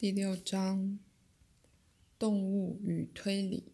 [0.00, 0.98] 第六章：
[2.18, 3.64] 动物与推理，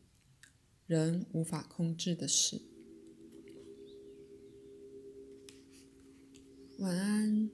[0.85, 2.63] 人无法控制的事。
[6.79, 7.49] 晚安。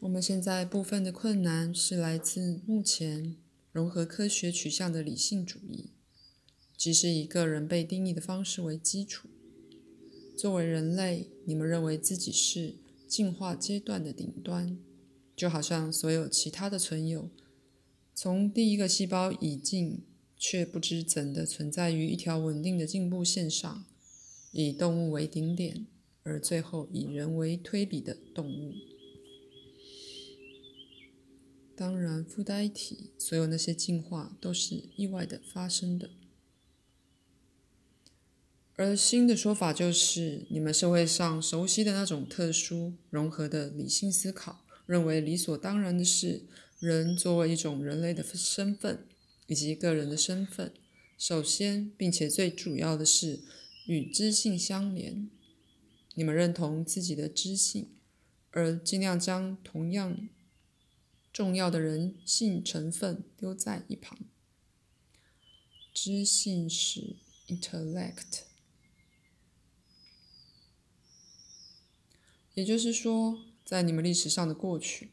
[0.00, 3.36] 我们现在部分的困难是来自目前
[3.70, 5.90] 融合科学取向的理性主义，
[6.76, 9.28] 即是以个人被定义的方式为基础。
[10.36, 12.74] 作为人类，你们认为自己是
[13.06, 14.76] 进化阶段的顶端，
[15.36, 17.30] 就好像所有其他的存有，
[18.14, 20.02] 从第一个细胞已进，
[20.38, 23.84] 却不知怎的存在于一条稳定的进步线上，
[24.52, 25.86] 以动物为顶点，
[26.22, 28.72] 而最后以人为推理的动物。
[31.76, 36.08] 当然，附带体，所有那些进化都是意外的发生的。
[38.76, 46.46] 而新的说法就是，你们社会上熟悉的那种特殊融合的理性思考，认为理所当然的是，
[46.78, 49.06] 人作为一种人类的身份
[49.46, 50.72] 以及个人的身份，
[51.18, 53.40] 首先并且最主要的是
[53.86, 55.28] 与知性相连。
[56.14, 57.90] 你们认同自己的知性，
[58.50, 60.28] 而尽量将同样
[61.32, 64.18] 重要的人性成分丢在一旁。
[65.92, 67.16] 知性是
[67.48, 68.40] intellect。
[72.54, 75.10] 也就是说，在你们历史上的过去，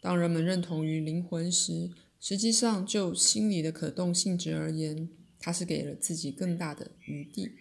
[0.00, 7.52] 当人们认同于灵魂时，实际上就心理的可动性质而言，它是给了自己更大的余地。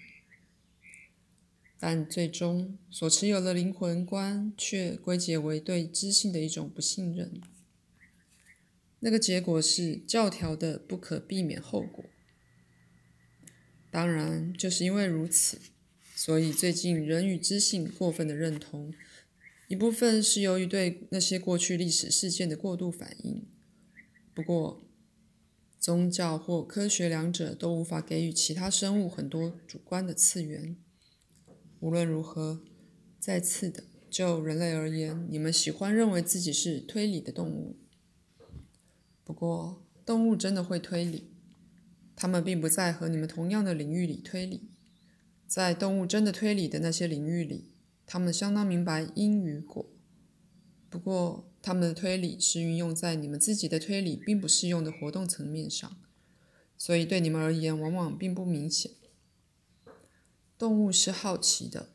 [1.77, 7.41] 但最终所持有的灵魂观却归结为对知性的一种不信任。
[9.02, 12.05] 那个结果是教条的不可避免后果。
[13.91, 15.59] 当然，就是因为如此。
[16.15, 18.93] 所以，最近人与知性过分的认同，
[19.67, 23.45] 一部分是由于对那些过去历史事件的过度反应。
[24.33, 24.83] 不过，
[25.80, 30.76] 宗教或科学两者都无法给予其他生物很多主观的次元。
[31.80, 32.64] 无论如何，
[33.20, 37.77] 再次的，就人类而言，你们喜欢认为自己是推理的动物。
[39.23, 41.32] 不过，动物真的会推理，
[42.16, 44.70] 它们并不在和你们同样的领域里推理。
[45.45, 47.73] 在动物真的推理的那些领域里，
[48.05, 49.89] 他们相当明白因与果。
[50.89, 55.97] 不过，他们的推理是运用在你们自己的推理并不适用的活动层面上，
[56.77, 58.92] 所以对你们而言往往并不明显。
[60.58, 61.89] 动物是好奇的，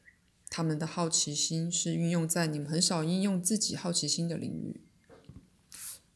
[0.51, 4.81] 他们的好奇心是运用在你们很少应用自己好奇心的领域。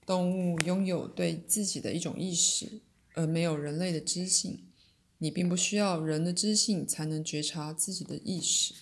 [0.04, 2.80] 动物拥有对自己的一种意识，
[3.14, 4.64] 而没有人类的知性。
[5.18, 8.74] 你并不需要人的知性才能觉察自己的意识。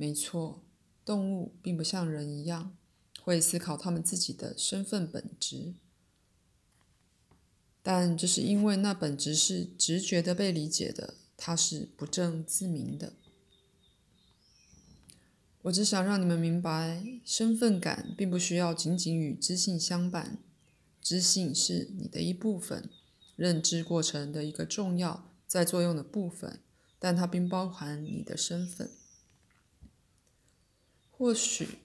[0.00, 0.62] 没错，
[1.04, 2.74] 动物并不像人一样
[3.20, 5.74] 会思考他们自己的身份本质，
[7.82, 13.12] 但这是因为那本质是直觉的被理解的，它是不证自明的。
[15.64, 20.38] 我只想让你们明白，身份感并不需要仅仅与知性相伴，
[21.02, 22.88] 知性是你的一部分，
[23.36, 25.30] 认知过程的一个重要。
[25.46, 26.60] 在作用的部分，
[26.98, 28.90] 但它并包含你的身份。
[31.20, 31.76] 或许，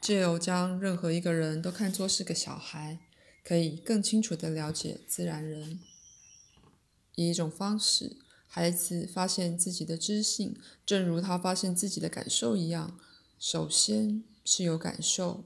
[0.00, 2.98] 借由将任何一个人都看作是个小孩，
[3.44, 5.80] 可以更清楚地了解自然人。
[7.14, 8.16] 以一种方式，
[8.48, 12.98] 孩子发现自己的知性，正如他发现自己的感受一样。
[13.38, 15.44] 首先是有感受，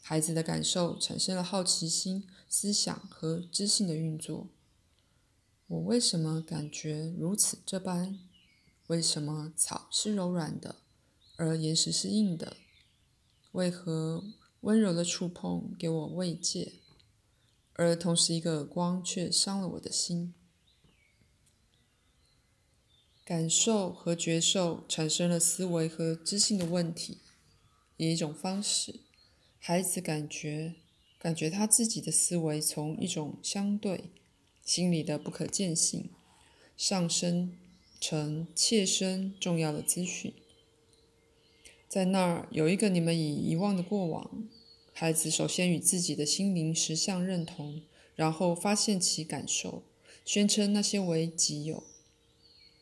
[0.00, 4.48] 孩子的感受产生了好奇心、思想和知性的运作。
[5.66, 8.18] 我为什么感觉如此这般？
[8.86, 10.76] 为什么草是柔软的，
[11.36, 12.56] 而岩石是硬的？
[13.52, 14.24] 为何
[14.60, 16.74] 温柔的触碰给我慰藉，
[17.74, 20.34] 而同时一个耳光却伤了我的心？
[23.24, 27.18] 感受和觉受产生了思维和知性的问题。
[27.96, 29.00] 以一种方式，
[29.58, 30.76] 孩子感觉
[31.18, 34.12] 感觉他自己的思维从一种相对。
[34.62, 36.10] 心理的不可见性
[36.76, 37.56] 上升
[38.00, 40.34] 成切身重要的资讯，
[41.96, 44.46] 在那儿有一个你们已遗忘的过往。
[44.92, 47.80] 孩子首先与自己的心灵实相认同，
[48.14, 49.82] 然后发现其感受，
[50.22, 51.84] 宣称那些为己有，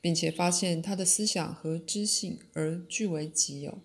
[0.01, 3.79] 并且发现他的思想和知性而据为己有。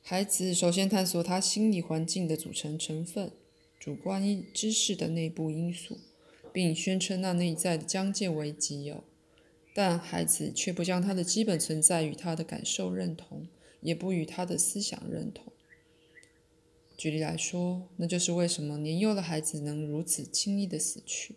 [0.00, 3.30] 孩子首先探索他心理环境的组成成分。
[3.78, 5.98] 主观意知识的内部因素，
[6.50, 9.04] 并宣称那内在的疆界为己有，
[9.74, 13.48] 但孩子却不将他的基本存在与他的感受认同，
[13.80, 15.52] 也不与他的思想认同。
[16.96, 21.34] 举例来说，那就是为什么年幼的孩子能如此轻易的死去，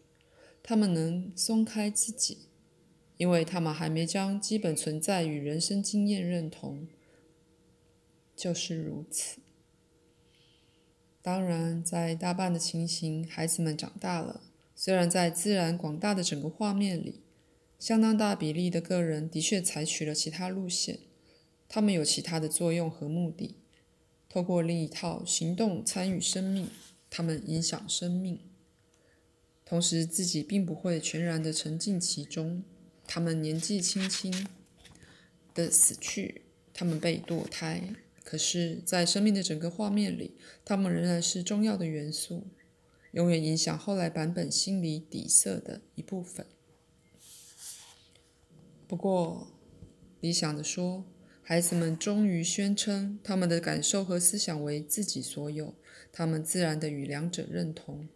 [0.62, 2.48] 他们能松开自己，
[3.18, 6.88] 因为他们还没将基本存在与人生经验认同。
[8.36, 9.40] 就是如此。
[11.24, 14.44] 当然，在大半的情形，孩子们长大了，
[14.76, 17.24] 虽然在自然广大的整个画面里，
[17.80, 21.00] 相当大比例的个人的确采取了其他路线，
[21.70, 23.58] 他们有其他的作用和目的。
[24.30, 26.70] 透过另一套行动参与生命，
[27.10, 28.40] 他们影响生命，
[29.66, 32.64] 同时自己并不会全然的沉浸其中。
[33.08, 34.48] 他们年纪轻轻
[35.54, 36.42] 的死去，
[36.74, 40.36] 他们被堕胎，可是，在生命的整个画面里，
[40.66, 42.48] 他们仍然是重要的元素，
[43.12, 46.46] 永远影响后来版本心理底色的一部分。
[48.88, 49.52] 不过，
[50.22, 51.06] 理想的说。
[51.50, 55.76] 孩子们终于宣称，他们的感受和思想为自己所有，
[56.12, 58.10] 他们自然的与两者认同，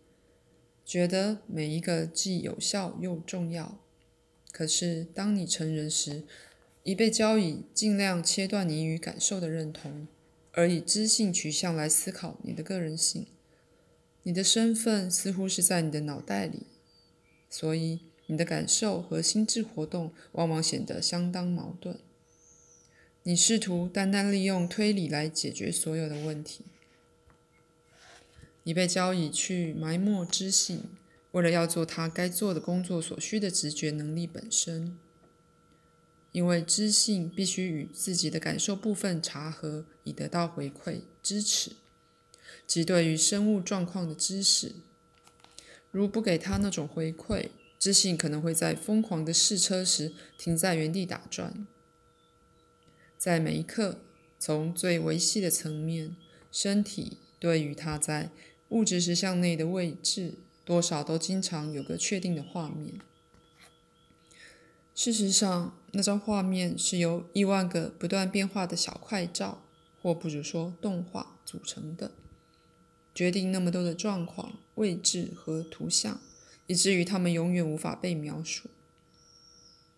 [0.84, 3.80] 觉得每一个既有效又重要。
[4.52, 6.26] 可是，当你成人时，
[6.84, 10.10] 已被教以尽量切断你与感受的认同，
[10.52, 13.28] 而以知性取向来思考你的个人性。
[14.24, 16.68] 你的身份似乎是在你的脑袋里，
[17.50, 22.00] 所以你的感受和心智活动往往显得相当矛盾。
[23.24, 26.64] 你试图单单利用推理来解决所有的问题。
[28.64, 30.84] 你被教以去埋没知性，
[31.34, 34.98] 为了要做他该做的工作所需的直觉能力本身。
[36.32, 41.74] 因为知性必须与自己的感受部分查核，以得到回馈支持，
[42.66, 44.76] 即对于生物状况的知识。
[45.92, 47.50] 如不给他那种回馈，
[47.82, 51.66] 知性可能会在疯狂的试车时停在原地打转。
[53.18, 54.02] 在每一刻，
[54.38, 56.16] 从最维系的层面，
[56.52, 58.30] 身体对于它在
[58.70, 63.00] 物质实相内的位置，多少都经常有个确定的画面。
[64.94, 69.64] 事实上，那张画面是由亿万个不断变化的小块照，
[70.00, 72.12] 或不如说动画组成的，
[73.16, 76.22] 决定那么多的状况、位置和图像，
[76.72, 78.70] 以至于它们永远无法被描述。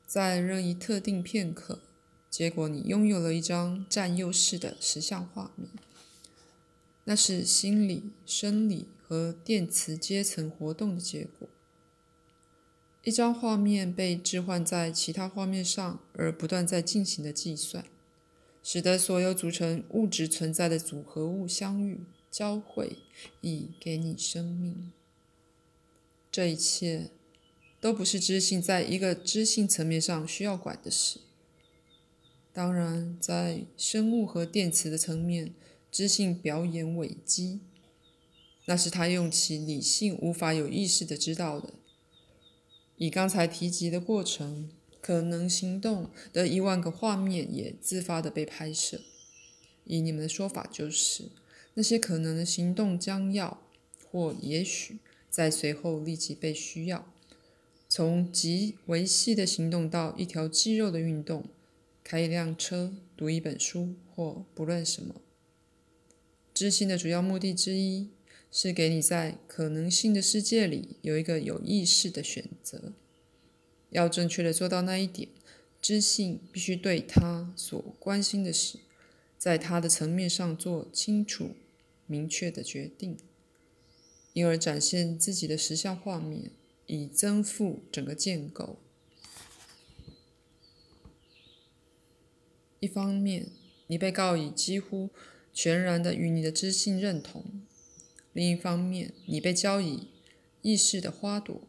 [0.08, 1.81] 在任意特定片刻。
[2.31, 5.70] 结果，你拥有了一张占优势的实像画面，
[7.04, 11.48] 那是心理、生理和电磁阶层活动的结果。
[13.04, 17.86] 一张画面被置换在其他画面上，而不断在进行的计算，
[18.64, 22.98] 使得所有组成物质存在的组合物相遇、交汇，
[23.42, 24.92] 以给你生命。
[26.33, 27.12] 这一切
[27.80, 31.19] 都不是知性在一个知性层面上需要管的事。
[32.51, 35.53] 当然，在生物和电磁的层面，
[35.91, 37.59] 知性表演伪机，
[38.65, 41.75] 那是他用其理性无法有意识的知道的。
[42.97, 49.00] 以刚才提及的过程，可能行动的一万个画面也自发的被拍摄。
[49.83, 51.30] 以你们的说法，就是
[51.75, 53.62] 那些可能的行动将要
[54.09, 54.97] 或也许
[55.33, 57.12] 在随后立即被需要，
[57.89, 61.45] 从极维系的行动到一条肌肉的运动。
[62.03, 65.15] 开一辆车，读一本书，或不论什么。
[66.53, 68.09] 知性的主要目的之一
[68.52, 72.94] 是给你在可能性的世界里有一个有意识的选择。
[73.90, 75.30] 要正确的做到那一点，
[75.81, 78.78] 知性必须对他所关心的事，
[79.40, 81.56] 在他的层面上做清楚、
[82.06, 83.18] 明确的决定，
[84.33, 86.52] 因而展现自己的实像画面，
[86.87, 88.80] 以增富整个建构。
[92.80, 93.52] 一方面，
[93.87, 95.09] 你被告以几乎
[95.54, 97.44] 全然的与你的知性认同；
[98.33, 100.07] 另一方面，你被教以
[100.61, 101.61] 意识的花朵，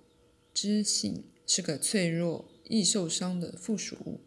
[0.52, 4.20] 知性是个脆弱、易受伤的附属物。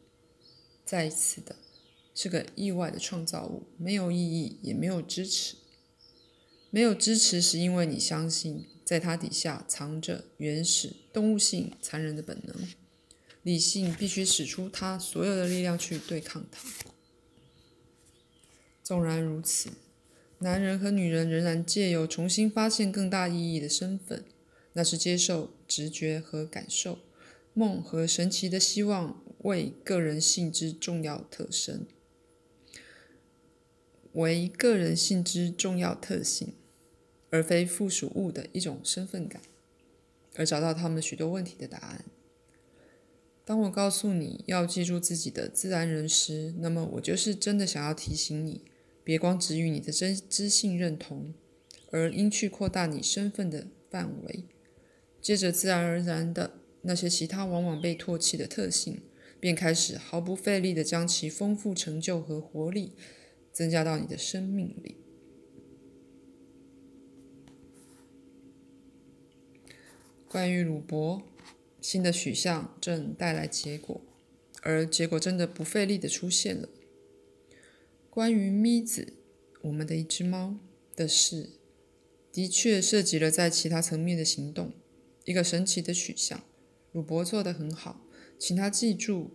[0.85, 1.57] 再一次的，
[2.15, 5.57] 是个意外的创造物，没有意义，也没有支持。
[6.77, 12.55] 没有支持，是因为你相信，在它底下藏着原始、动物性、残忍的本能。
[13.41, 16.69] 理性必须使出他所有的力量去对抗它。
[18.83, 19.71] 纵然如此，
[20.37, 24.23] 男人和女人仍然借由重新发现更大意义的身份，
[24.73, 26.99] 那是接受直觉和感受、
[27.55, 31.87] 梦和神奇的希望为个人性之重要特征，
[34.11, 36.53] 为个人性之重要特性，
[37.37, 39.39] 而非附属物的一种身份感，
[40.35, 42.05] 而找到他们许多问题的答案。
[43.45, 48.63] 当我告诉你要记住自己的自然人时，那么我就是真的想要提醒你，
[49.03, 51.35] 别光只与你的真知性认同，
[51.91, 54.45] 而应去扩大你身份的范围。
[55.21, 59.01] 接着，自然而然的那些其他往往被唾弃的特性，
[59.39, 62.93] 便开始毫不费力的将其丰富成就和活力
[63.53, 64.97] 增加到你的生命里。
[70.29, 71.21] 关于鲁伯，
[71.79, 74.01] 新的取向正带来结果，
[74.61, 76.67] 而结果真的不费力的出现了。
[78.09, 79.13] 关于咪子，
[79.61, 80.57] 我们的一只猫
[80.97, 81.51] 的事，
[82.33, 84.73] 的确涉及了在其他层面的行动。
[85.23, 86.43] 一个神奇的取向，
[86.91, 88.01] 鲁伯做得很好，
[88.37, 89.31] 请他记住，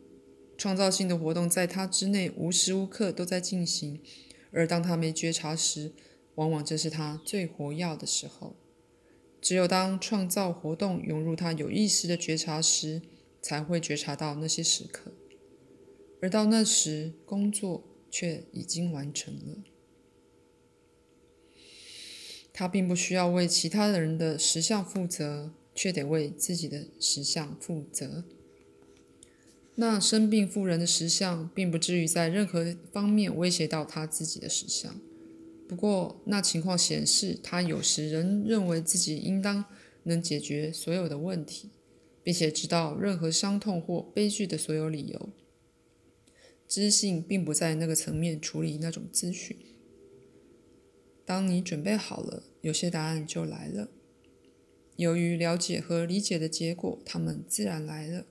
[0.59, 3.99] 创造性的活动在他之内无时无刻都在进行，
[4.51, 5.93] 而当他没觉察时，
[6.35, 8.57] 往往正是他最活跃的时候。
[9.43, 13.03] 只有当创造活动涌入他有意识的觉察时，
[13.43, 15.13] 才会觉察到那些时刻，
[16.23, 19.63] 而到那时，工作却已经完成了。
[22.55, 25.53] 他并不需要为其他人的实相负责。
[25.75, 28.25] 却得为自己的实相负责。
[29.77, 35.01] 那生病妇人的实相，并不至于在任何方面威胁到他自己的实相。
[35.75, 39.65] 不过，那情况显示，他有时仍认为自己应当
[40.03, 41.71] 能解决所有的问题，
[42.23, 45.31] 并且知道任何伤痛或悲剧的所有理由。
[46.69, 49.57] 知性并不在那个层面处理那种资讯。
[51.25, 53.89] 当你准备好了，有些答案就来了。
[54.97, 58.27] 由于了解和理解的结果，他们自然来了。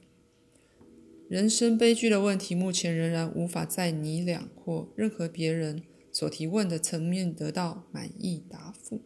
[1.27, 9.01] 人生悲剧的问题，目前仍然无法在你俩或任何别人所提问的层面得到满意答复。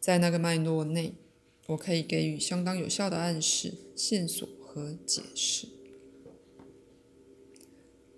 [0.00, 1.14] 在那个脉络内，
[1.68, 5.68] 我可以给予相当有效的暗示、线索和解释。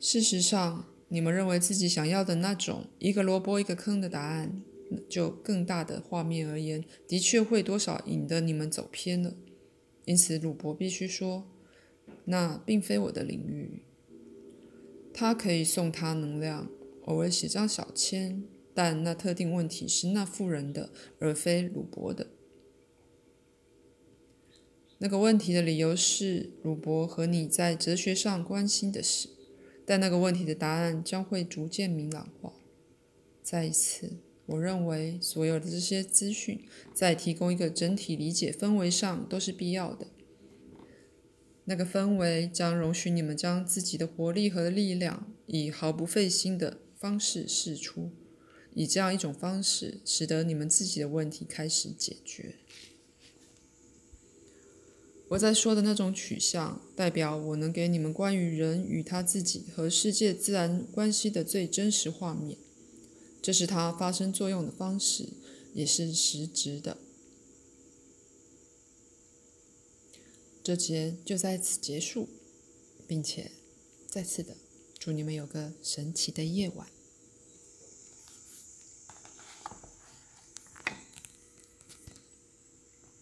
[0.00, 4.62] 事实上，你们认为自己想要的那种一个萝卜一个坑的答案。
[5.08, 9.34] 就更大的画面而言，的确会多少引得你们走偏了。
[10.04, 11.50] 因此，鲁伯必须说
[12.26, 13.82] ：“那并非我的领域。”
[15.12, 16.68] 他可以送他能量，
[17.04, 18.44] 偶尔写张小签，
[18.75, 22.28] 但那特定问题是那妇人的，而非鲁伯的。
[24.99, 29.28] 那个问题的理由是鲁伯和你在哲学上关心的事，
[29.84, 32.52] 但那个问题的答案将会逐渐明朗化。
[33.42, 34.18] 再一次。
[34.46, 40.08] 我认为所有的这些资讯，在提供一个整体理解氛围上都是必要的。
[41.64, 48.12] 那个氛围将容许你们将自己的活力和力量以毫不费心的方式释出，
[48.73, 52.54] 以这样一种方式，使得你们自己的问题开始解决。
[55.28, 62.56] 我在说的那种取向，代表我能给你们关于人与他自己和世界自然关系的最真实画面。
[63.42, 65.28] 这是它发生作用的方式，
[65.75, 66.96] 也是实质的。
[70.62, 72.30] 这节就在此结束，
[73.06, 73.50] 并且
[74.08, 74.56] 再次的
[74.99, 76.93] 祝你们有个神奇的夜晚。